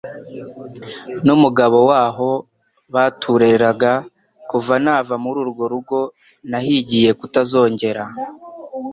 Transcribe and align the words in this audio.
n'umugabo 1.25 1.77
waho 1.89 2.29
batureraga, 2.93 3.91
kuva 4.49 4.73
nava 4.83 5.13
muri 5.23 5.37
urwo 5.43 5.63
rugo 5.73 5.99
nahigiye 6.49 7.09
kutazongera 7.19 8.03